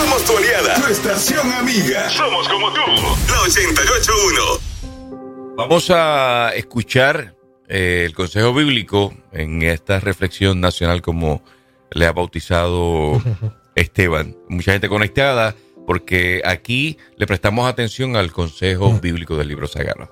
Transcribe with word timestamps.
Somos 0.00 0.24
tu 0.24 0.34
aliada, 0.34 0.74
tu 0.76 0.86
estación 0.86 1.52
amiga. 1.52 2.08
Somos 2.08 2.48
como 2.48 2.72
tú. 2.72 2.80
La 3.28 3.42
881. 3.42 5.54
Vamos 5.56 5.90
a 5.90 6.52
escuchar 6.56 7.34
eh, 7.68 8.04
el 8.06 8.14
consejo 8.14 8.54
bíblico 8.54 9.14
en 9.30 9.60
esta 9.60 10.00
reflexión 10.00 10.58
nacional 10.58 11.02
como 11.02 11.42
le 11.90 12.06
ha 12.06 12.12
bautizado 12.12 13.22
Esteban. 13.74 14.38
Mucha 14.48 14.72
gente 14.72 14.88
conectada 14.88 15.54
porque 15.86 16.40
aquí 16.46 16.96
le 17.18 17.26
prestamos 17.26 17.68
atención 17.68 18.16
al 18.16 18.32
consejo 18.32 18.98
bíblico 19.02 19.36
del 19.36 19.48
libro 19.48 19.66
sagrado. 19.66 20.08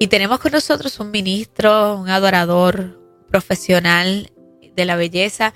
Y 0.00 0.08
tenemos 0.08 0.40
con 0.40 0.50
nosotros 0.50 0.98
un 0.98 1.12
ministro, 1.12 1.94
un 1.94 2.08
adorador 2.08 2.98
profesional 3.30 4.32
de 4.74 4.84
la 4.84 4.96
belleza, 4.96 5.54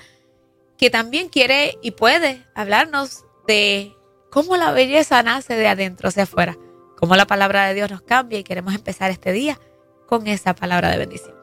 que 0.78 0.88
también 0.88 1.28
quiere 1.28 1.78
y 1.82 1.90
puede 1.90 2.44
hablarnos 2.54 3.24
de 3.46 3.96
cómo 4.30 4.56
la 4.56 4.72
belleza 4.72 5.22
nace 5.22 5.54
de 5.54 5.68
adentro 5.68 6.08
hacia 6.08 6.24
afuera, 6.24 6.56
cómo 6.96 7.16
la 7.16 7.26
palabra 7.26 7.66
de 7.66 7.74
Dios 7.74 7.90
nos 7.90 8.02
cambia 8.02 8.38
y 8.38 8.44
queremos 8.44 8.74
empezar 8.74 9.10
este 9.10 9.32
día 9.32 9.58
con 10.06 10.26
esa 10.26 10.54
palabra 10.54 10.90
de 10.90 10.98
bendición. 10.98 11.34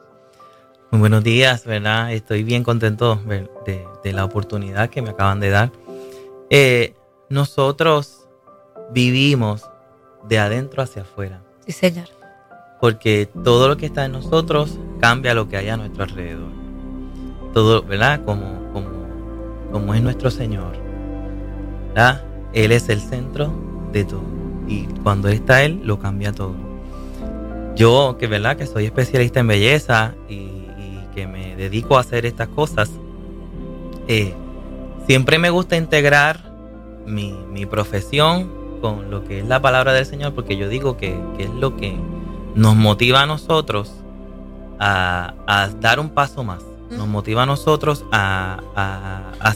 Muy 0.90 1.00
buenos 1.00 1.22
días, 1.22 1.64
¿verdad? 1.66 2.12
Estoy 2.12 2.42
bien 2.42 2.64
contento 2.64 3.20
de, 3.64 4.12
la 4.12 4.24
oportunidad 4.24 4.90
que 4.90 5.02
me 5.02 5.10
acaban 5.10 5.38
de 5.38 5.50
dar. 5.50 5.70
Eh, 6.50 6.94
nosotros 7.28 8.28
vivimos 8.90 9.70
de 10.28 10.40
adentro 10.40 10.82
hacia 10.82 11.02
afuera. 11.02 11.42
Sí, 11.64 11.72
Señor. 11.72 12.08
Porque 12.80 13.28
todo 13.44 13.68
lo 13.68 13.76
que 13.76 13.86
está 13.86 14.04
en 14.04 14.12
nosotros 14.12 14.78
cambia 15.00 15.34
lo 15.34 15.48
que 15.48 15.58
hay 15.58 15.68
a 15.68 15.76
nuestro 15.76 16.02
alrededor. 16.02 16.50
Todo, 17.54 17.82
¿verdad? 17.82 18.24
Como, 18.24 18.72
como, 18.72 18.90
como 19.70 19.94
es 19.94 20.02
nuestro 20.02 20.30
Señor. 20.30 20.79
¿Verdad? 21.94 22.24
Él 22.52 22.72
es 22.72 22.88
el 22.88 23.00
centro 23.00 23.52
de 23.92 24.04
todo. 24.04 24.22
Y 24.66 24.84
cuando 25.02 25.28
está 25.28 25.62
Él, 25.62 25.80
lo 25.84 25.98
cambia 25.98 26.32
todo. 26.32 26.54
Yo, 27.76 28.16
que 28.18 28.26
verdad, 28.26 28.56
que 28.56 28.66
soy 28.66 28.86
especialista 28.86 29.40
en 29.40 29.46
belleza 29.46 30.14
y, 30.28 30.48
que 31.14 31.26
me 31.26 31.56
dedico 31.56 31.96
a 31.96 32.02
hacer 32.02 32.24
estas 32.24 32.46
cosas, 32.46 32.88
eh, 34.06 34.32
siempre 35.08 35.40
me 35.40 35.50
gusta 35.50 35.76
integrar 35.76 36.38
mi, 37.04 37.32
mi 37.50 37.66
profesión 37.66 38.60
con 38.80 39.10
lo 39.10 39.24
que 39.24 39.40
es 39.40 39.46
la 39.46 39.60
palabra 39.60 39.92
del 39.92 40.06
Señor, 40.06 40.34
porque 40.34 40.56
yo 40.56 40.68
digo 40.68 40.96
que, 40.96 41.18
es 41.38 41.50
lo 41.50 41.76
que 41.76 41.96
nos 42.54 42.74
motiva 42.74 43.22
a 43.22 43.26
nosotros 43.26 43.92
a, 44.78 45.34
dar 45.80 46.00
un 46.00 46.10
paso 46.10 46.42
más, 46.42 46.62
nos 46.90 47.06
motiva 47.06 47.42
a 47.44 47.46
nosotros 47.46 48.04
a, 48.10 48.60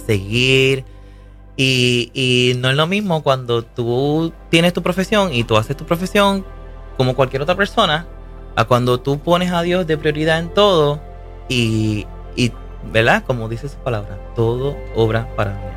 seguir. 0.07 0.85
Y, 1.57 2.11
y, 2.15 2.55
no 2.59 2.71
es 2.71 2.77
lo 2.77 2.87
mismo 2.87 3.23
cuando 3.23 3.63
tú 3.63 4.33
tienes 4.51 4.73
tu 4.73 4.83
profesión 4.83 5.33
y 5.33 5.45
tú 5.45 5.57
haces 5.57 5.77
tu 5.77 5.87
profesión 5.87 6.45
como 6.97 7.15
cualquier 7.15 7.43
otra 7.43 7.55
persona, 7.55 8.07
a 8.57 8.65
cuando 8.65 9.01
tú 9.01 9.21
pones 9.21 9.53
a 9.53 9.63
Dios 9.63 9.87
de 9.87 9.97
prioridad 9.97 10.39
en 10.39 10.53
todo 10.53 11.01
y, 11.49 12.07
y 12.37 12.53
¿verdad? 12.93 13.25
Como 13.25 13.49
dice 13.49 13.69
su 13.69 13.77
palabra, 13.77 14.19
todo 14.35 14.77
obra 14.95 15.29
para 15.37 15.53
mí. 15.53 15.75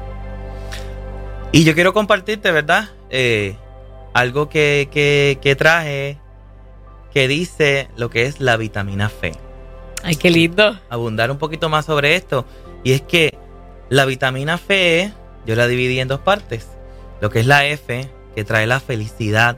Y 1.52 1.64
yo 1.64 1.74
quiero 1.74 1.94
compartirte, 1.94 2.52
¿verdad? 2.52 2.90
Eh, 3.10 3.56
algo 4.14 4.50
que, 4.50 4.90
que, 5.42 5.56
traje 5.56 6.18
que 7.14 7.28
dice 7.28 7.90
lo 7.96 8.10
que 8.10 8.26
es 8.26 8.40
la 8.40 8.58
vitamina 8.58 9.06
F. 9.06 9.32
Ay, 10.04 10.16
qué 10.16 10.30
lindo. 10.30 10.80
Abundar 10.90 11.32
un 11.32 11.38
poquito 11.38 11.70
más 11.70 11.86
sobre 11.86 12.16
esto. 12.16 12.46
Y 12.84 12.92
es 12.92 13.02
que 13.02 13.38
la 13.90 14.06
vitamina 14.06 14.56
F, 14.56 15.12
yo 15.48 15.56
la 15.56 15.68
dividí 15.68 16.00
en 16.00 16.10
dos 16.10 16.20
partes. 16.20 16.68
Lo 17.22 17.32
que 17.32 17.40
es 17.40 17.48
la 17.48 17.66
F, 17.66 18.08
que 18.36 18.44
trae 18.44 18.68
la 18.68 18.80
felicidad. 18.80 19.58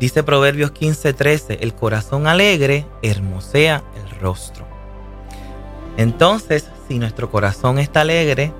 Dice 0.00 0.24
Proverbios 0.24 0.72
15:13, 0.72 1.58
el 1.60 1.74
corazón 1.74 2.26
alegre 2.26 2.86
hermosea 3.02 3.84
el 3.94 4.18
rostro. 4.18 4.66
Entonces, 5.96 6.66
si 6.88 6.98
nuestro 6.98 7.30
corazón 7.30 7.78
está 7.78 8.00
alegre, 8.00 8.52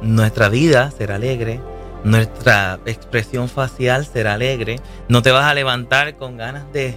nuestra 0.00 0.48
vida 0.48 0.92
será 0.92 1.16
alegre, 1.16 1.60
nuestra 2.04 2.78
expresión 2.86 3.48
facial 3.48 4.06
será 4.06 4.34
alegre, 4.34 4.80
no 5.08 5.22
te 5.22 5.32
vas 5.32 5.44
a 5.44 5.54
levantar 5.54 6.16
con 6.16 6.36
ganas 6.36 6.72
de 6.72 6.94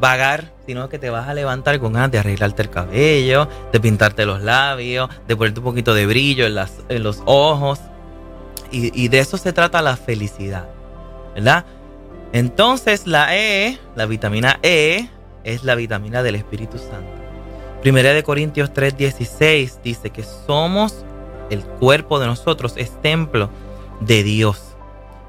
vagar, 0.00 0.52
sino 0.66 0.88
que 0.88 0.98
te 0.98 1.10
vas 1.10 1.28
a 1.28 1.34
levantar 1.34 1.80
con 1.80 1.92
ganas 1.92 2.10
de 2.10 2.18
arreglarte 2.18 2.62
el 2.62 2.70
cabello, 2.70 3.48
de 3.72 3.80
pintarte 3.80 4.24
los 4.26 4.42
labios, 4.42 5.08
de 5.26 5.36
ponerte 5.36 5.60
un 5.60 5.64
poquito 5.64 5.94
de 5.94 6.06
brillo 6.06 6.46
en, 6.46 6.56
en 6.88 7.02
los 7.02 7.22
ojos. 7.24 7.80
Y, 8.70 9.08
de 9.08 9.18
eso 9.18 9.38
se 9.38 9.52
trata 9.52 9.80
la 9.80 9.96
felicidad, 9.96 10.68
¿verdad? 11.34 11.64
Entonces 12.32 13.06
la 13.06 13.34
E, 13.34 13.78
la 13.96 14.04
vitamina 14.04 14.58
E, 14.62 15.08
es 15.44 15.64
la 15.64 15.74
vitamina 15.74 16.22
del 16.22 16.34
Espíritu 16.34 16.78
Santo. 16.78 17.10
Primera 17.80 18.12
de 18.12 18.22
Corintios 18.22 18.70
3:16 18.74 19.80
dice 19.82 20.10
que 20.10 20.22
somos 20.22 21.04
el 21.50 21.62
cuerpo 21.62 22.18
de 22.18 22.26
nosotros 22.26 22.74
es 22.76 23.00
templo 23.00 23.48
de 24.00 24.22
Dios 24.22 24.60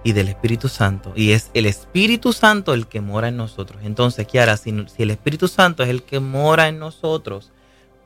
y 0.03 0.11
del 0.13 0.27
Espíritu 0.27 0.67
Santo. 0.67 1.13
Y 1.15 1.31
es 1.31 1.49
el 1.53 1.65
Espíritu 1.65 2.33
Santo 2.33 2.73
el 2.73 2.87
que 2.87 3.01
mora 3.01 3.29
en 3.29 3.37
nosotros. 3.37 3.81
Entonces, 3.83 4.27
Kiara, 4.27 4.57
si, 4.57 4.71
si 4.87 5.03
el 5.03 5.11
Espíritu 5.11 5.47
Santo 5.47 5.83
es 5.83 5.89
el 5.89 6.03
que 6.03 6.19
mora 6.19 6.67
en 6.67 6.79
nosotros, 6.79 7.51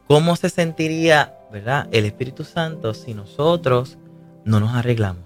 ¿cómo 0.08 0.36
se 0.36 0.50
sentiría, 0.50 1.36
verdad, 1.52 1.88
el 1.92 2.06
Espíritu 2.06 2.44
Santo 2.44 2.94
si 2.94 3.14
nosotros 3.14 3.98
no 4.46 4.60
nos 4.60 4.74
arreglamos? 4.76 5.24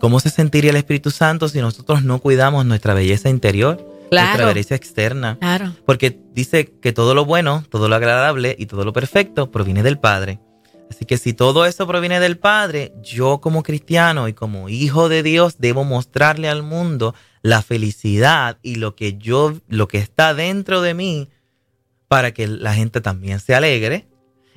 ¿Cómo 0.00 0.18
se 0.20 0.30
sentiría 0.30 0.70
el 0.70 0.76
Espíritu 0.76 1.10
Santo 1.10 1.48
si 1.48 1.60
nosotros 1.60 2.02
no 2.02 2.20
cuidamos 2.20 2.64
nuestra 2.64 2.94
belleza 2.94 3.28
interior? 3.28 3.84
nuestra 4.10 4.46
belleza 4.46 4.74
externa. 4.74 5.36
Claro. 5.38 5.74
Porque 5.84 6.18
dice 6.32 6.72
que 6.80 6.92
todo 6.92 7.14
lo 7.14 7.24
bueno, 7.24 7.64
todo 7.68 7.88
lo 7.88 7.94
agradable 7.94 8.56
y 8.58 8.66
todo 8.66 8.84
lo 8.84 8.92
perfecto 8.92 9.50
proviene 9.50 9.82
del 9.82 9.98
Padre. 9.98 10.40
Así 10.90 11.04
que 11.04 11.18
si 11.18 11.34
todo 11.34 11.66
eso 11.66 11.86
proviene 11.86 12.18
del 12.18 12.38
Padre, 12.38 12.94
yo 13.02 13.40
como 13.40 13.62
cristiano 13.62 14.26
y 14.28 14.32
como 14.32 14.68
hijo 14.68 15.08
de 15.08 15.22
Dios 15.22 15.56
debo 15.58 15.84
mostrarle 15.84 16.48
al 16.48 16.62
mundo 16.62 17.14
la 17.42 17.62
felicidad 17.62 18.58
y 18.62 18.76
lo 18.76 18.96
que 18.96 19.18
yo, 19.18 19.52
lo 19.68 19.86
que 19.86 19.98
está 19.98 20.32
dentro 20.32 20.80
de 20.80 20.94
mí 20.94 21.28
para 22.08 22.32
que 22.32 22.46
la 22.46 22.72
gente 22.72 23.02
también 23.02 23.38
se 23.38 23.54
alegre 23.54 24.08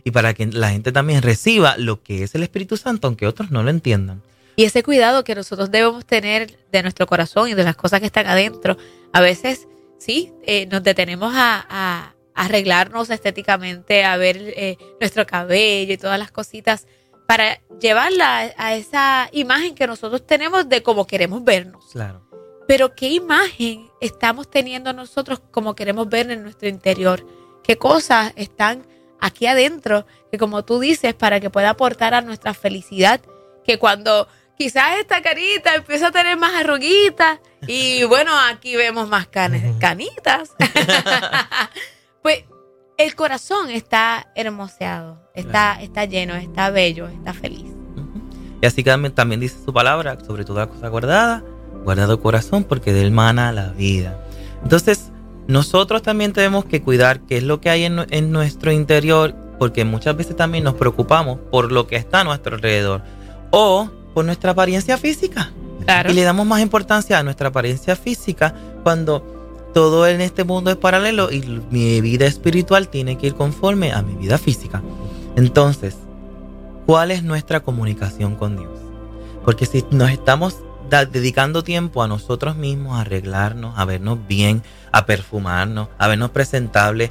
y 0.03 0.11
para 0.11 0.33
que 0.33 0.47
la 0.47 0.71
gente 0.71 0.91
también 0.91 1.21
reciba 1.21 1.77
lo 1.77 2.01
que 2.01 2.23
es 2.23 2.35
el 2.35 2.43
Espíritu 2.43 2.77
Santo, 2.77 3.07
aunque 3.07 3.27
otros 3.27 3.51
no 3.51 3.63
lo 3.63 3.69
entiendan. 3.69 4.21
Y 4.55 4.65
ese 4.65 4.83
cuidado 4.83 5.23
que 5.23 5.35
nosotros 5.35 5.71
debemos 5.71 6.05
tener 6.05 6.57
de 6.71 6.81
nuestro 6.81 7.07
corazón 7.07 7.49
y 7.49 7.53
de 7.53 7.63
las 7.63 7.75
cosas 7.75 7.99
que 7.99 8.05
están 8.05 8.27
adentro, 8.27 8.77
a 9.13 9.21
veces 9.21 9.67
sí, 9.97 10.31
eh, 10.43 10.65
nos 10.67 10.83
detenemos 10.83 11.33
a 11.35 12.13
arreglarnos 12.33 13.09
estéticamente, 13.09 14.03
a 14.03 14.17
ver 14.17 14.37
eh, 14.39 14.77
nuestro 14.99 15.25
cabello 15.25 15.93
y 15.93 15.97
todas 15.97 16.17
las 16.17 16.31
cositas 16.31 16.87
para 17.27 17.61
llevarla 17.79 18.51
a, 18.57 18.75
esa 18.75 19.29
imagen 19.31 19.75
que 19.75 19.87
nosotros 19.87 20.25
tenemos 20.25 20.67
de 20.67 20.83
cómo 20.83 21.07
queremos 21.07 21.43
vernos. 21.43 21.85
Claro. 21.91 22.27
Pero 22.67 22.95
qué 22.95 23.09
imagen 23.09 23.89
estamos 24.01 24.49
teniendo 24.49 24.93
nosotros 24.93 25.41
como 25.51 25.75
queremos 25.75 26.09
ver 26.09 26.29
en 26.31 26.43
nuestro 26.43 26.67
interior. 26.67 27.25
Qué 27.63 27.77
cosas 27.77 28.33
están 28.35 28.85
aquí 29.21 29.45
adentro 29.45 30.05
que 30.31 30.37
como 30.37 30.65
tú 30.65 30.79
dices 30.79 31.13
para 31.13 31.39
que 31.39 31.49
pueda 31.49 31.69
aportar 31.69 32.13
a 32.13 32.21
nuestra 32.21 32.53
felicidad, 32.53 33.21
que 33.63 33.79
cuando 33.79 34.27
quizás 34.57 34.99
esta 34.99 35.21
carita 35.21 35.75
empieza 35.75 36.07
a 36.07 36.11
tener 36.11 36.37
más 36.37 36.53
arruguitas 36.55 37.39
y 37.67 38.03
bueno, 38.09 38.31
aquí 38.49 38.75
vemos 38.75 39.07
más 39.07 39.27
canes, 39.27 39.63
canitas. 39.79 40.51
Pues 42.21 42.43
el 42.99 43.15
corazón 43.15 43.71
está 43.71 44.27
hermoseado, 44.35 45.19
está, 45.33 45.81
está 45.81 46.05
lleno, 46.05 46.35
está 46.35 46.69
bello, 46.69 47.07
está 47.07 47.33
feliz. 47.33 47.65
Y 48.61 48.65
así 48.67 48.83
que 48.83 48.91
también, 49.09 49.41
dice 49.41 49.57
su 49.65 49.73
palabra, 49.73 50.19
sobre 50.23 50.45
toda 50.45 50.67
cosa 50.67 50.87
guardada, 50.87 51.43
guardado 51.83 52.21
corazón, 52.21 52.63
porque 52.63 52.93
de 52.93 53.01
él 53.01 53.09
mana 53.09 53.51
la 53.51 53.69
vida. 53.69 54.23
Entonces, 54.61 55.10
nosotros 55.51 56.01
también 56.01 56.31
tenemos 56.31 56.63
que 56.63 56.81
cuidar 56.81 57.19
qué 57.21 57.37
es 57.37 57.43
lo 57.43 57.59
que 57.59 57.69
hay 57.69 57.83
en, 57.83 58.31
nuestro 58.31 58.71
interior, 58.71 59.35
porque 59.59 59.83
muchas 59.83 60.15
veces 60.15 60.37
también 60.37 60.63
nos 60.63 60.75
preocupamos 60.75 61.39
por 61.51 61.73
lo 61.73 61.87
que 61.87 61.97
está 61.97 62.21
a 62.21 62.23
nuestro 62.23 62.55
alrededor 62.55 63.01
o 63.51 63.89
por 64.13 64.23
nuestra 64.23 64.51
apariencia 64.51 64.97
física. 64.97 65.51
Y 66.07 66.13
le 66.13 66.23
damos 66.23 66.45
más 66.45 66.61
importancia 66.61 67.19
a 67.19 67.23
nuestra 67.23 67.49
apariencia 67.49 67.97
física 67.97 68.55
cuando 68.83 69.69
todo 69.73 70.07
en 70.07 70.21
este 70.21 70.45
mundo 70.45 70.71
es 70.71 70.77
paralelo 70.77 71.29
y 71.29 71.41
mi 71.69 71.99
vida 71.99 72.27
espiritual 72.27 72.87
tiene 72.87 73.17
que 73.17 73.27
ir 73.27 73.35
conforme 73.35 73.91
a 73.91 74.01
mi 74.01 74.15
vida 74.15 74.37
física. 74.37 74.81
Entonces, 75.35 75.97
¿cuál 76.85 77.11
es 77.11 77.23
nuestra 77.23 77.59
comunicación 77.59 78.35
con 78.35 78.55
Dios? 78.55 78.71
Porque 79.43 79.65
si 79.65 79.83
nos 79.91 80.11
estamos 80.11 80.55
dedicando 80.91 81.63
tiempo 81.63 82.03
a 82.03 82.07
nosotros 82.07 82.55
mismos, 82.55 82.97
a 82.97 83.01
arreglarnos, 83.01 83.77
a 83.77 83.85
vernos 83.85 84.27
bien, 84.27 84.61
a 84.91 85.05
perfumarnos, 85.05 85.87
a 85.97 86.07
vernos 86.07 86.31
presentables, 86.31 87.09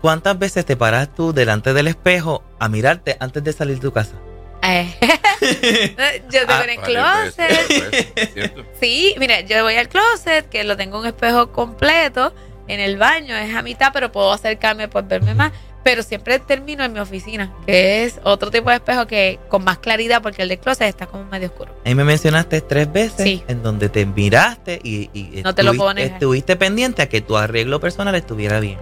¿cuántas 0.00 0.38
veces 0.38 0.64
te 0.64 0.76
paras 0.76 1.14
tú 1.14 1.32
delante 1.32 1.72
del 1.72 1.88
espejo 1.88 2.42
a 2.58 2.68
mirarte 2.68 3.16
antes 3.20 3.42
de 3.42 3.52
salir 3.52 3.76
de 3.76 3.82
tu 3.82 3.92
casa? 3.92 4.14
Eh. 4.62 4.94
yo 6.30 6.46
tengo 6.46 6.62
en 6.64 6.70
el 6.70 6.80
closet. 6.80 8.64
sí, 8.80 9.14
mira, 9.18 9.40
yo 9.40 9.62
voy 9.62 9.76
al 9.76 9.88
closet, 9.88 10.48
que 10.48 10.64
lo 10.64 10.76
tengo 10.76 10.98
un 10.98 11.06
espejo 11.06 11.52
completo 11.52 12.34
en 12.66 12.80
el 12.80 12.98
baño, 12.98 13.34
es 13.34 13.54
a 13.54 13.62
mitad, 13.62 13.90
pero 13.92 14.12
puedo 14.12 14.32
acercarme 14.32 14.88
por 14.88 15.06
verme 15.06 15.34
más. 15.34 15.52
Pero 15.88 16.02
siempre 16.02 16.38
termino 16.38 16.84
en 16.84 16.92
mi 16.92 17.00
oficina, 17.00 17.50
que 17.64 18.04
es 18.04 18.20
otro 18.22 18.50
tipo 18.50 18.68
de 18.68 18.76
espejo 18.76 19.06
que 19.06 19.38
con 19.48 19.64
más 19.64 19.78
claridad, 19.78 20.20
porque 20.20 20.42
el 20.42 20.50
de 20.50 20.58
closet 20.58 20.86
está 20.86 21.06
como 21.06 21.24
medio 21.24 21.48
oscuro. 21.48 21.74
Ahí 21.86 21.94
me 21.94 22.04
mencionaste 22.04 22.60
tres 22.60 22.92
veces 22.92 23.40
en 23.48 23.62
donde 23.62 23.88
te 23.88 24.04
miraste 24.04 24.80
y, 24.84 25.40
no 25.42 25.54
te 25.54 25.62
lo 25.62 25.72
estuviste 25.96 26.56
pendiente 26.56 27.00
a 27.00 27.08
que 27.08 27.22
tu 27.22 27.38
arreglo 27.38 27.80
personal 27.80 28.14
estuviera 28.16 28.60
bien. 28.60 28.76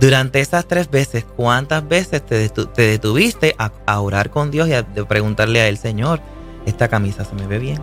Durante 0.00 0.40
esas 0.40 0.66
tres 0.66 0.90
veces, 0.90 1.26
¿cuántas 1.36 1.86
veces 1.86 2.24
te, 2.24 2.48
detuviste 2.74 3.54
a, 3.58 4.00
orar 4.00 4.30
con 4.30 4.50
Dios 4.50 4.66
y 4.68 4.72
a 4.72 4.82
preguntarle 4.82 5.60
a 5.60 5.68
él, 5.68 5.76
Señor, 5.76 6.20
esta 6.64 6.88
camisa 6.88 7.26
se 7.26 7.34
me 7.34 7.46
ve 7.46 7.58
bien? 7.58 7.82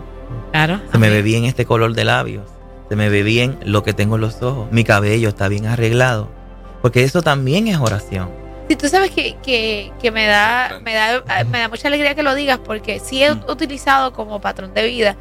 Claro. 0.50 0.80
Se 0.90 0.98
me 0.98 1.10
ve 1.10 1.22
bien 1.22 1.44
este 1.44 1.64
color 1.64 1.94
de 1.94 2.04
labios. 2.04 2.48
Se 2.88 2.96
me 2.96 3.08
ve 3.08 3.22
bien 3.22 3.56
lo 3.64 3.84
que 3.84 3.92
tengo 3.92 4.16
en 4.16 4.22
los 4.22 4.42
ojos. 4.42 4.66
Mi 4.72 4.82
cabello 4.82 5.28
está 5.28 5.46
bien 5.46 5.66
arreglado. 5.66 6.41
Porque 6.82 7.02
eso 7.02 7.22
también 7.22 7.68
es 7.68 7.78
oración. 7.78 8.30
Sí, 8.68 8.76
tú 8.76 8.88
sabes 8.88 9.10
que, 9.10 9.36
que, 9.42 10.10
me, 10.10 10.26
da, 10.26 10.80
me, 10.82 10.94
da, 10.94 11.22
me 11.44 11.60
da 11.60 11.68
mucha 11.68 11.88
alegría 11.88 12.14
que 12.14 12.22
lo 12.22 12.34
digas 12.34 12.58
porque 12.58 13.00
sí 13.00 13.22
he 13.22 13.34
mm. 13.34 13.44
utilizado 13.48 14.12
como 14.12 14.40
patrón 14.40 14.74
de 14.74 14.84
vida 14.84 15.16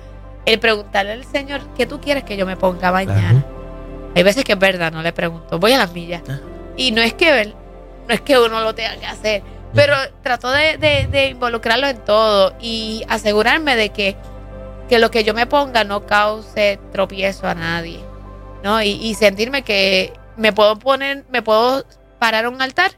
el 0.46 0.60
preguntarle 0.60 1.14
al 1.14 1.26
Señor 1.26 1.62
qué 1.78 1.86
tú 1.86 2.02
quieres 2.02 2.24
que 2.24 2.36
yo 2.36 2.46
me 2.46 2.58
ponga 2.58 2.92
mañana. 2.92 3.46
Hay 4.16 4.24
veces 4.24 4.44
que 4.44 4.54
es 4.54 4.60
verdad, 4.60 4.92
no 4.92 5.02
le 5.02 5.14
pregunto. 5.14 5.60
Voy 5.60 5.74
a 5.74 5.78
las 5.78 5.94
millas. 5.94 6.22
Ah. 6.28 6.40
Y 6.76 6.92
no 6.92 7.02
es 7.02 7.14
que 7.14 7.54
no 8.08 8.14
es 8.14 8.22
que 8.22 8.40
uno 8.40 8.62
lo 8.62 8.74
tenga 8.74 8.98
que 8.98 9.06
hacer, 9.06 9.44
pero 9.74 9.94
trato 10.24 10.52
de, 10.52 11.30
involucrarlo 11.32 11.88
en 11.88 11.98
todo 11.98 12.54
y 12.60 13.04
asegurarme 13.08 13.76
de 13.76 13.90
que, 13.90 14.16
que, 14.90 15.00
lo 15.00 15.12
que 15.12 15.24
yo 15.24 15.34
me 15.34 15.46
ponga 15.46 15.84
no 15.84 16.06
cause 16.06 16.80
tropiezo 16.92 17.48
a 17.48 17.56
nadie, 17.56 18.00
¿no? 18.64 18.82
Y, 18.82 19.14
sentirme 19.16 19.62
que 19.62 20.14
me 20.38 20.54
puedo 20.54 20.78
poner, 20.80 21.26
me 21.32 21.42
puedo 21.42 21.86
parar 22.20 22.46
a 22.46 22.50
un 22.50 22.62
altar, 22.62 22.92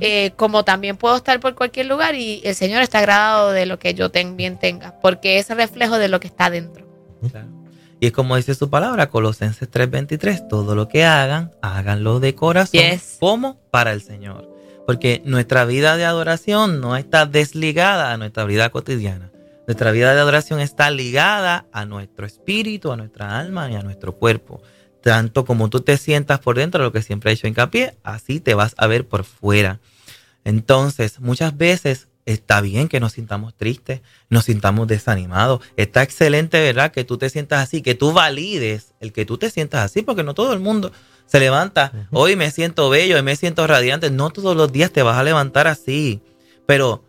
eh, 0.00 0.32
como 0.36 0.62
también 0.62 0.96
puedo 0.96 1.16
estar 1.16 1.40
por 1.40 1.54
cualquier 1.54 1.86
lugar 1.86 2.14
y 2.14 2.42
el 2.44 2.54
Señor 2.54 2.82
está 2.82 2.98
agradado 2.98 3.50
de 3.52 3.64
lo 3.64 3.78
que 3.78 3.94
yo 3.94 4.10
también 4.10 4.58
tenga, 4.58 5.00
porque 5.00 5.38
es 5.38 5.48
reflejo 5.48 5.98
de 5.98 6.08
lo 6.08 6.20
que 6.20 6.26
está 6.26 6.50
dentro. 6.50 6.86
Y 7.98 8.06
es 8.06 8.12
como 8.12 8.36
dice 8.36 8.54
su 8.54 8.70
palabra, 8.70 9.10
Colosenses 9.10 9.70
3:23, 9.70 10.48
todo 10.48 10.74
lo 10.74 10.88
que 10.88 11.04
hagan, 11.04 11.52
háganlo 11.60 12.18
de 12.18 12.34
corazón, 12.34 12.80
como 13.18 13.58
para 13.70 13.92
el 13.92 14.02
Señor. 14.02 14.50
Porque 14.86 15.22
nuestra 15.24 15.66
vida 15.66 15.96
de 15.96 16.04
adoración 16.04 16.80
no 16.80 16.96
está 16.96 17.26
desligada 17.26 18.12
a 18.12 18.16
nuestra 18.16 18.44
vida 18.44 18.70
cotidiana. 18.70 19.30
Nuestra 19.66 19.92
vida 19.92 20.14
de 20.14 20.20
adoración 20.20 20.60
está 20.60 20.90
ligada 20.90 21.66
a 21.72 21.84
nuestro 21.84 22.26
espíritu, 22.26 22.90
a 22.90 22.96
nuestra 22.96 23.38
alma 23.38 23.70
y 23.70 23.76
a 23.76 23.82
nuestro 23.82 24.16
cuerpo. 24.16 24.62
Tanto 25.02 25.44
como 25.44 25.70
tú 25.70 25.80
te 25.80 25.96
sientas 25.96 26.40
por 26.40 26.56
dentro, 26.56 26.82
lo 26.82 26.92
que 26.92 27.02
siempre 27.02 27.30
he 27.30 27.34
hecho 27.34 27.46
hincapié, 27.46 27.96
así 28.02 28.40
te 28.40 28.54
vas 28.54 28.74
a 28.76 28.86
ver 28.86 29.06
por 29.06 29.24
fuera. 29.24 29.80
Entonces, 30.44 31.20
muchas 31.20 31.56
veces 31.56 32.08
Está 32.26 32.60
bien 32.60 32.88
que 32.88 33.00
nos 33.00 33.14
sintamos 33.14 33.54
tristes, 33.54 34.02
nos 34.28 34.44
sintamos 34.44 34.86
desanimados. 34.86 35.62
Está 35.76 36.02
excelente, 36.02 36.60
¿verdad? 36.60 36.92
Que 36.92 37.02
tú 37.02 37.18
te 37.18 37.30
sientas 37.30 37.60
así, 37.60 37.82
que 37.82 37.94
tú 37.94 38.12
valides 38.12 38.94
el 39.00 39.12
que 39.12 39.24
tú 39.24 39.38
te 39.38 39.50
sientas 39.50 39.84
así, 39.84 40.02
porque 40.02 40.22
no 40.22 40.34
todo 40.34 40.52
el 40.52 40.60
mundo 40.60 40.92
se 41.26 41.40
levanta. 41.40 41.92
Hoy 42.12 42.36
me 42.36 42.50
siento 42.50 42.90
bello, 42.90 43.16
hoy 43.16 43.22
me 43.22 43.36
siento 43.36 43.66
radiante. 43.66 44.10
No 44.10 44.30
todos 44.30 44.56
los 44.56 44.70
días 44.70 44.92
te 44.92 45.02
vas 45.02 45.16
a 45.16 45.24
levantar 45.24 45.66
así. 45.66 46.22
Pero 46.66 47.02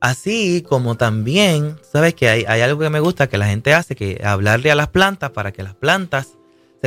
así 0.00 0.64
como 0.66 0.96
también, 0.96 1.78
¿sabes 1.82 2.14
que 2.14 2.28
hay, 2.28 2.44
hay 2.48 2.62
algo 2.62 2.80
que 2.80 2.90
me 2.90 3.00
gusta 3.00 3.28
que 3.28 3.38
la 3.38 3.46
gente 3.46 3.74
hace, 3.74 3.94
que 3.94 4.20
hablarle 4.24 4.70
a 4.70 4.74
las 4.74 4.88
plantas 4.88 5.30
para 5.30 5.52
que 5.52 5.62
las 5.62 5.74
plantas 5.74 6.35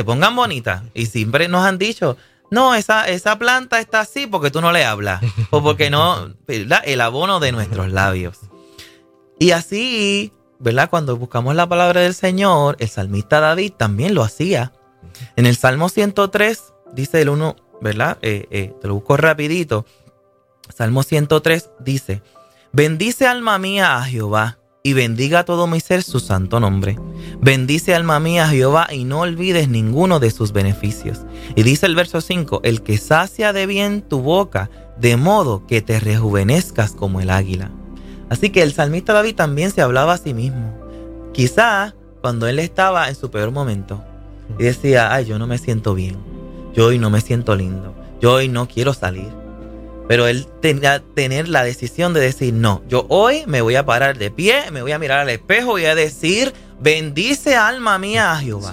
se 0.00 0.04
pongan 0.04 0.34
bonitas. 0.34 0.82
Y 0.94 1.04
siempre 1.04 1.46
nos 1.46 1.66
han 1.66 1.76
dicho, 1.76 2.16
no, 2.50 2.74
esa, 2.74 3.06
esa 3.06 3.38
planta 3.38 3.80
está 3.80 4.00
así 4.00 4.26
porque 4.26 4.50
tú 4.50 4.62
no 4.62 4.72
le 4.72 4.86
hablas. 4.86 5.20
O 5.50 5.62
porque 5.62 5.90
no, 5.90 6.34
¿verdad? 6.48 6.80
El 6.86 7.02
abono 7.02 7.38
de 7.38 7.52
nuestros 7.52 7.92
labios. 7.92 8.38
Y 9.38 9.50
así, 9.50 10.32
¿verdad? 10.58 10.88
Cuando 10.88 11.18
buscamos 11.18 11.54
la 11.54 11.68
palabra 11.68 12.00
del 12.00 12.14
Señor, 12.14 12.76
el 12.78 12.88
salmista 12.88 13.40
David 13.40 13.74
también 13.76 14.14
lo 14.14 14.22
hacía. 14.22 14.72
En 15.36 15.44
el 15.44 15.54
Salmo 15.54 15.90
103, 15.90 16.72
dice 16.94 17.20
el 17.20 17.28
uno, 17.28 17.56
¿verdad? 17.82 18.16
Eh, 18.22 18.46
eh, 18.50 18.72
te 18.80 18.88
lo 18.88 18.94
busco 18.94 19.18
rapidito. 19.18 19.84
Salmo 20.74 21.02
103 21.02 21.68
dice, 21.80 22.22
bendice 22.72 23.26
alma 23.26 23.58
mía 23.58 23.98
a 23.98 24.04
Jehová 24.04 24.59
y 24.82 24.94
bendiga 24.94 25.44
todo 25.44 25.66
mi 25.66 25.80
ser 25.80 26.02
su 26.02 26.20
santo 26.20 26.60
nombre. 26.60 26.98
Bendice 27.40 27.94
alma 27.94 28.18
mía 28.20 28.48
Jehová 28.48 28.88
y 28.90 29.04
no 29.04 29.20
olvides 29.20 29.68
ninguno 29.68 30.20
de 30.20 30.30
sus 30.30 30.52
beneficios. 30.52 31.20
Y 31.54 31.62
dice 31.62 31.86
el 31.86 31.94
verso 31.94 32.20
5, 32.20 32.60
el 32.64 32.82
que 32.82 32.98
sacia 32.98 33.52
de 33.52 33.66
bien 33.66 34.02
tu 34.02 34.20
boca, 34.20 34.70
de 34.98 35.16
modo 35.16 35.66
que 35.66 35.82
te 35.82 36.00
rejuvenezcas 36.00 36.92
como 36.92 37.20
el 37.20 37.30
águila. 37.30 37.70
Así 38.28 38.50
que 38.50 38.62
el 38.62 38.72
salmista 38.72 39.12
David 39.12 39.34
también 39.34 39.70
se 39.70 39.82
hablaba 39.82 40.14
a 40.14 40.18
sí 40.18 40.34
mismo. 40.34 40.74
Quizá 41.32 41.94
cuando 42.20 42.46
él 42.46 42.58
estaba 42.58 43.08
en 43.08 43.14
su 43.14 43.30
peor 43.30 43.50
momento 43.50 44.02
y 44.58 44.64
decía, 44.64 45.12
ay, 45.12 45.26
yo 45.26 45.38
no 45.38 45.46
me 45.46 45.58
siento 45.58 45.94
bien, 45.94 46.16
yo 46.74 46.86
hoy 46.86 46.98
no 46.98 47.10
me 47.10 47.20
siento 47.20 47.56
lindo, 47.56 47.94
yo 48.20 48.34
hoy 48.34 48.48
no 48.48 48.68
quiero 48.68 48.92
salir, 48.94 49.28
pero 50.10 50.26
él 50.26 50.48
tenía 50.60 51.00
tener 51.14 51.48
la 51.48 51.62
decisión 51.62 52.12
de 52.14 52.18
decir, 52.18 52.52
no, 52.52 52.82
yo 52.88 53.06
hoy 53.10 53.44
me 53.46 53.60
voy 53.60 53.76
a 53.76 53.86
parar 53.86 54.18
de 54.18 54.32
pie, 54.32 54.68
me 54.72 54.82
voy 54.82 54.90
a 54.90 54.98
mirar 54.98 55.20
al 55.20 55.28
espejo 55.28 55.78
y 55.78 55.84
a 55.84 55.94
decir, 55.94 56.52
bendice 56.80 57.54
alma 57.54 57.96
mía 57.96 58.32
a 58.32 58.38
Jehová. 58.38 58.72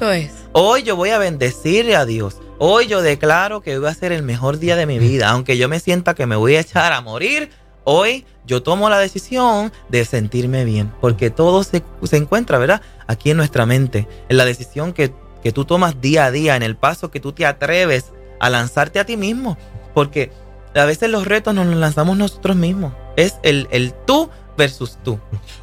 Hoy 0.53 0.81
yo 0.81 0.95
voy 0.95 1.11
a 1.11 1.19
bendecirle 1.19 1.95
a 1.95 2.05
Dios. 2.05 2.37
Hoy 2.57 2.87
yo 2.87 3.03
declaro 3.03 3.61
que 3.61 3.75
hoy 3.75 3.83
va 3.83 3.91
a 3.91 3.93
ser 3.93 4.13
el 4.13 4.23
mejor 4.23 4.57
día 4.57 4.75
de 4.75 4.87
mi 4.87 4.97
vida. 4.97 5.29
Aunque 5.29 5.59
yo 5.59 5.69
me 5.69 5.79
sienta 5.79 6.15
que 6.15 6.25
me 6.25 6.35
voy 6.35 6.55
a 6.55 6.61
echar 6.61 6.91
a 6.91 7.01
morir, 7.01 7.51
hoy 7.83 8.25
yo 8.47 8.63
tomo 8.63 8.89
la 8.89 8.97
decisión 8.97 9.71
de 9.89 10.05
sentirme 10.05 10.65
bien. 10.65 10.91
Porque 11.01 11.29
todo 11.29 11.63
se, 11.63 11.83
encuentra, 12.13 12.57
¿verdad? 12.57 12.81
Aquí 13.05 13.29
en 13.29 13.37
nuestra 13.37 13.67
mente. 13.67 14.07
En 14.27 14.37
la 14.37 14.45
decisión 14.45 14.91
que, 14.91 15.13
que 15.43 15.51
tú 15.51 15.65
tomas 15.65 16.01
día 16.01 16.25
a 16.25 16.31
día, 16.31 16.55
en 16.55 16.63
el 16.63 16.75
paso 16.75 17.11
que 17.11 17.19
tú 17.19 17.31
te 17.31 17.45
atreves 17.45 18.05
a 18.39 18.49
lanzarte 18.49 18.97
a 18.97 19.05
ti 19.05 19.17
mismo. 19.17 19.55
Porque 19.93 20.31
a 20.75 20.85
veces 20.85 21.09
los 21.09 21.25
retos 21.25 21.53
nos 21.53 21.65
los 21.65 21.75
lanzamos 21.77 22.17
nosotros 22.17 22.55
mismos. 22.55 22.93
Es 23.15 23.35
el, 23.43 23.67
el 23.71 23.93
tú 24.05 24.29
versus 24.57 24.97
tú. 25.03 25.19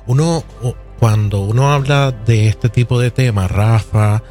Uno, 0.06 0.45
cuando 0.99 1.41
uno 1.41 1.73
habla 1.73 2.12
de 2.12 2.49
este 2.49 2.69
tipo 2.69 2.99
de 2.99 3.11
temas, 3.11 3.50
Rafa, 3.50 4.23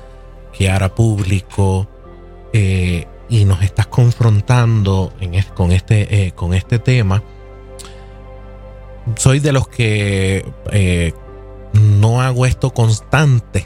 que 0.54 0.70
hará 0.70 0.94
público, 0.96 1.88
eh, 2.54 3.08
y 3.30 3.46
nos 3.46 3.62
estás 3.64 3.88
confrontando 3.88 5.14
en 5.20 5.42
con, 5.56 5.72
este, 5.72 6.28
eh, 6.28 6.32
con 6.34 6.54
este 6.54 6.80
tema, 6.80 7.24
soy 9.16 9.40
de 9.40 9.52
los 9.52 9.68
que 9.68 10.46
eh, 10.72 11.14
no 11.74 12.22
hago 12.22 12.46
esto 12.46 12.72
constante. 12.72 13.66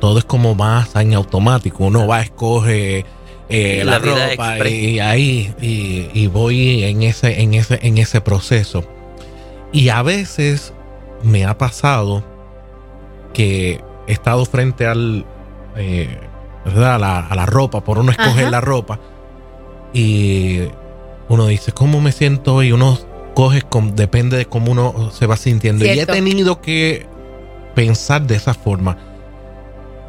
todo 0.00 0.18
es 0.18 0.24
como 0.24 0.54
más 0.54 0.96
en 0.96 1.14
automático. 1.14 1.84
Uno 1.84 2.06
va, 2.06 2.16
a 2.16 2.22
escoger 2.22 3.04
eh, 3.50 3.82
la, 3.84 3.98
ropa 3.98 4.68
y 4.68 5.00
ahí 5.00 5.54
y, 5.60 6.26
voy 6.28 6.84
en 6.84 7.02
ese, 7.02 7.40
en 7.40 7.54
ese, 7.54 7.78
en 7.82 7.98
ese 7.98 8.20
proceso. 8.20 8.84
Y 9.72 9.88
a 9.88 10.02
veces 10.02 10.72
me 11.22 11.44
ha 11.44 11.58
pasado 11.58 12.24
que 13.32 13.80
he 14.06 14.12
estado 14.12 14.44
frente 14.44 14.86
al 14.86 15.24
eh, 15.76 16.18
¿verdad? 16.64 16.94
A, 16.94 17.34
la, 17.34 17.46
ropa, 17.46 17.82
por 17.82 17.98
uno 17.98 18.12
escoger 18.12 18.50
la 18.50 18.60
ropa. 18.60 19.00
Y 19.92 20.60
uno 21.28 21.46
dice, 21.46 21.72
¿cómo 21.72 22.00
me 22.00 22.12
siento? 22.12 22.62
Y 22.62 22.72
uno 22.72 22.98
coge, 23.34 23.62
con, 23.62 23.96
depende 23.96 24.36
de 24.36 24.46
cómo 24.46 24.72
uno 24.72 25.10
se 25.12 25.26
va 25.26 25.36
sintiendo. 25.36 25.84
Y 25.84 25.88
he 25.88 26.06
tenido 26.06 26.60
que 26.60 27.06
pensar 27.74 28.22
de 28.26 28.36
esa 28.36 28.54
forma. 28.54 28.98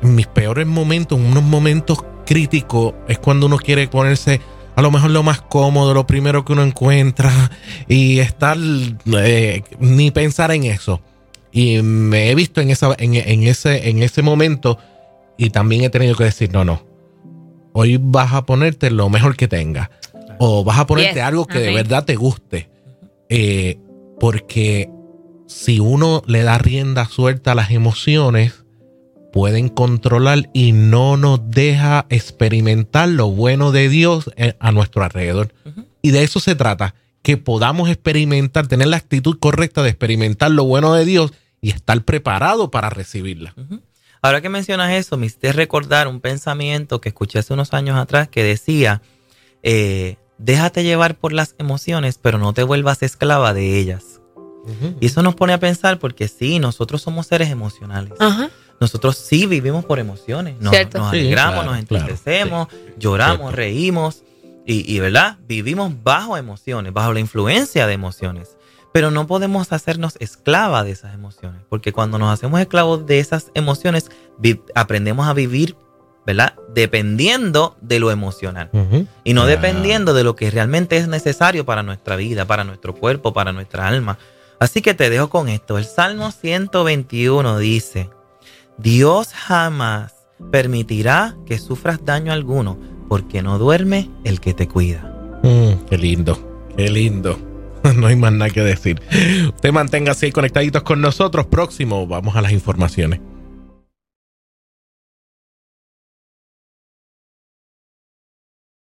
En 0.01 0.15
mis 0.15 0.27
peores 0.27 0.67
momentos, 0.67 1.19
en 1.19 1.25
unos 1.25 1.43
momentos 1.43 2.03
crítico 2.31 2.95
es 3.09 3.19
cuando 3.19 3.47
uno 3.47 3.57
quiere 3.57 3.89
ponerse 3.89 4.39
a 4.77 4.81
lo 4.81 4.89
mejor 4.89 5.11
lo 5.11 5.21
más 5.21 5.41
cómodo, 5.41 5.93
lo 5.93 6.07
primero 6.07 6.45
que 6.45 6.53
uno 6.53 6.63
encuentra 6.63 7.29
y 7.89 8.19
estar 8.19 8.57
eh, 9.17 9.63
ni 9.81 10.11
pensar 10.11 10.51
en 10.51 10.63
eso. 10.63 11.01
Y 11.51 11.81
me 11.81 12.31
he 12.31 12.35
visto 12.35 12.61
en, 12.61 12.69
esa, 12.69 12.95
en, 12.97 13.43
ese, 13.43 13.89
en 13.89 14.01
ese 14.01 14.21
momento 14.21 14.77
y 15.37 15.49
también 15.49 15.83
he 15.83 15.89
tenido 15.89 16.15
que 16.15 16.23
decir, 16.23 16.53
no, 16.53 16.63
no, 16.63 16.85
hoy 17.73 17.99
vas 18.01 18.31
a 18.31 18.45
ponerte 18.45 18.91
lo 18.91 19.09
mejor 19.09 19.35
que 19.35 19.49
tengas 19.49 19.89
o 20.39 20.63
vas 20.63 20.79
a 20.79 20.87
ponerte 20.87 21.21
algo 21.21 21.45
que 21.45 21.59
de 21.59 21.73
verdad 21.73 22.05
te 22.05 22.15
guste. 22.15 22.69
Eh, 23.27 23.77
porque 24.21 24.89
si 25.47 25.81
uno 25.81 26.23
le 26.27 26.43
da 26.43 26.57
rienda 26.57 27.03
suelta 27.07 27.51
a 27.51 27.55
las 27.55 27.71
emociones, 27.71 28.63
pueden 29.31 29.69
controlar 29.69 30.49
y 30.53 30.71
no 30.71 31.17
nos 31.17 31.39
deja 31.49 32.05
experimentar 32.09 33.09
lo 33.09 33.29
bueno 33.29 33.71
de 33.71 33.89
Dios 33.89 34.29
a 34.59 34.71
nuestro 34.71 35.03
alrededor. 35.03 35.53
Y 36.01 36.11
de 36.11 36.23
eso 36.23 36.39
se 36.39 36.55
trata, 36.55 36.95
que 37.21 37.37
podamos 37.37 37.89
experimentar, 37.89 38.67
tener 38.67 38.87
la 38.87 38.97
actitud 38.97 39.37
correcta 39.39 39.83
de 39.83 39.89
experimentar 39.89 40.51
lo 40.51 40.65
bueno 40.65 40.93
de 40.93 41.05
Dios 41.05 41.33
y 41.61 41.69
estar 41.69 42.01
preparado 42.03 42.71
para 42.71 42.89
recibirla. 42.89 43.53
Ahora 44.21 44.41
que 44.41 44.49
mencionas 44.49 44.91
eso, 44.91 45.17
me 45.17 45.27
hiciste 45.27 45.51
recordar 45.51 46.07
un 46.07 46.19
pensamiento 46.19 47.01
que 47.01 47.09
escuché 47.09 47.39
hace 47.39 47.53
unos 47.53 47.73
años 47.73 47.97
atrás 47.97 48.27
que 48.27 48.43
decía, 48.43 49.01
eh, 49.63 50.17
déjate 50.37 50.83
llevar 50.83 51.15
por 51.15 51.33
las 51.33 51.55
emociones, 51.57 52.19
pero 52.21 52.37
no 52.37 52.53
te 52.53 52.63
vuelvas 52.63 53.01
esclava 53.03 53.53
de 53.53 53.77
ellas. 53.79 54.21
Y 54.99 55.07
eso 55.07 55.23
nos 55.23 55.33
pone 55.33 55.53
a 55.53 55.59
pensar 55.59 55.97
porque 55.97 56.27
sí, 56.27 56.59
nosotros 56.59 57.01
somos 57.01 57.25
seres 57.25 57.49
emocionales. 57.49 58.13
Nosotros 58.81 59.15
sí 59.15 59.45
vivimos 59.45 59.85
por 59.85 59.99
emociones. 59.99 60.59
Nos, 60.59 60.73
alegramos, 60.95 61.65
nos 61.65 61.77
entristecemos, 61.77 62.67
lloramos, 62.97 63.53
reímos 63.53 64.23
y, 64.65 64.91
y, 64.91 64.99
¿verdad? 64.99 65.37
Vivimos 65.47 65.93
bajo 66.03 66.35
emociones, 66.35 66.91
bajo 66.91 67.13
la 67.13 67.19
influencia 67.19 67.85
de 67.85 67.93
emociones. 67.93 68.57
Pero 68.91 69.11
no 69.11 69.27
podemos 69.27 69.71
hacernos 69.71 70.17
esclava 70.19 70.83
de 70.83 70.91
esas 70.91 71.13
emociones, 71.13 71.61
porque 71.69 71.93
cuando 71.93 72.17
nos 72.17 72.33
hacemos 72.33 72.59
esclavos 72.59 73.05
de 73.05 73.19
esas 73.19 73.51
emociones, 73.53 74.09
aprendemos 74.73 75.27
a 75.27 75.33
vivir, 75.33 75.77
¿verdad? 76.25 76.55
Dependiendo 76.73 77.77
de 77.81 77.99
lo 77.99 78.09
emocional 78.09 78.71
y 79.23 79.35
no 79.35 79.45
dependiendo 79.45 80.15
de 80.15 80.23
lo 80.23 80.35
que 80.35 80.49
realmente 80.49 80.97
es 80.97 81.07
necesario 81.07 81.67
para 81.67 81.83
nuestra 81.83 82.15
vida, 82.15 82.45
para 82.45 82.63
nuestro 82.63 82.95
cuerpo, 82.95 83.31
para 83.31 83.53
nuestra 83.53 83.87
alma. 83.87 84.17
Así 84.59 84.81
que 84.81 84.95
te 84.95 85.11
dejo 85.11 85.29
con 85.29 85.49
esto. 85.49 85.77
El 85.77 85.85
Salmo 85.85 86.31
121 86.31 87.59
dice, 87.59 88.09
Dios 88.81 89.33
jamás 89.33 90.13
permitirá 90.51 91.35
que 91.45 91.59
sufras 91.59 92.03
daño 92.03 92.33
alguno, 92.33 92.79
porque 93.07 93.41
no 93.43 93.59
duerme 93.59 94.09
el 94.23 94.39
que 94.39 94.53
te 94.53 94.67
cuida. 94.67 95.39
Mm, 95.43 95.85
qué 95.87 95.97
lindo, 95.97 96.69
qué 96.75 96.89
lindo. 96.89 97.37
no 97.95 98.07
hay 98.07 98.15
más 98.15 98.33
nada 98.33 98.49
que 98.49 98.61
decir. 98.61 99.01
Usted 99.47 99.71
manténgase 99.71 100.27
ahí 100.27 100.31
conectaditos 100.31 100.83
con 100.83 101.01
nosotros. 101.01 101.45
Próximo, 101.45 102.07
vamos 102.07 102.35
a 102.35 102.41
las 102.41 102.51
informaciones. 102.51 103.19